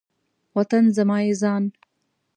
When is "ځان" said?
1.41-1.63